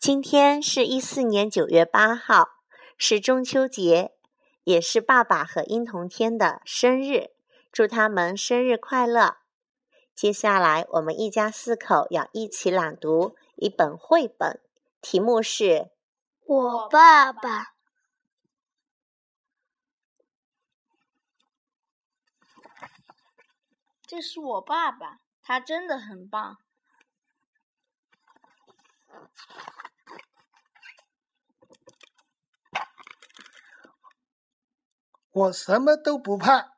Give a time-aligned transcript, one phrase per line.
[0.00, 2.52] 今天是一四年九月八号，
[2.96, 4.16] 是中秋节，
[4.64, 7.32] 也是爸爸和殷同天的生日，
[7.70, 9.36] 祝他们生日快乐。
[10.14, 14.62] 接下来，我们一家四口要一起朗读一本绘本，
[15.02, 15.64] 题目是
[16.46, 17.64] 《我爸爸》。
[24.06, 26.56] 这是我爸爸，他真的很棒。
[35.32, 36.72] 我什么都不怕，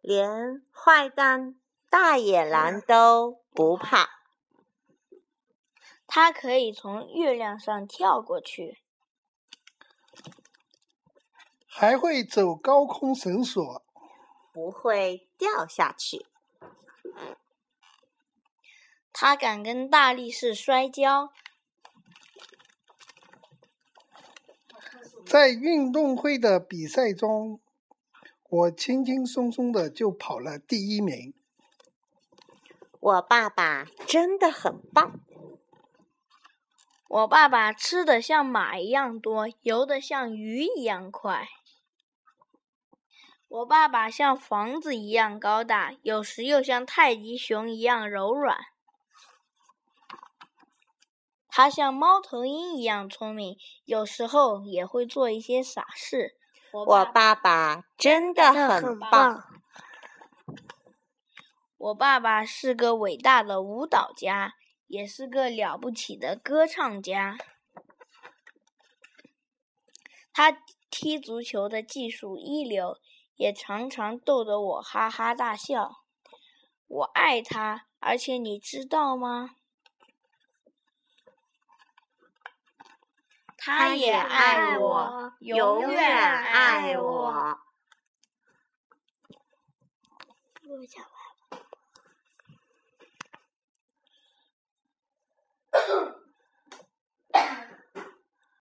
[0.00, 1.54] 连坏蛋
[1.88, 4.08] 大野狼都不怕。
[6.08, 8.82] 他可以从月亮上跳过去，
[11.68, 13.84] 还会走高空绳索，
[14.52, 16.26] 不会掉下去。
[19.12, 21.32] 他敢跟大力士摔跤。
[25.24, 27.60] 在运动会的比赛中，
[28.48, 31.32] 我轻轻松松的就跑了第一名。
[32.98, 35.20] 我爸爸真的很棒。
[37.08, 41.48] 我爸爸吃的像马一样多，游的像鱼一样快。
[43.48, 48.58] 我爸爸像房子一样高大，有时又像泰迪熊一样柔软。
[51.60, 56.34] 他像猫头鹰一样聪明，有时候也会做一些傻事。
[56.72, 59.44] 我爸爸真的很棒。
[61.76, 64.54] 我爸爸是个伟大的舞蹈家，
[64.86, 67.36] 也是个了不起的歌唱家。
[70.32, 72.96] 他踢足球的技术一流，
[73.36, 75.90] 也常常逗得我哈哈大笑。
[76.86, 79.50] 我爱他，而且你知道吗？
[83.78, 87.58] 他也爱我，永远爱我。
[90.68, 91.29] 我讲完。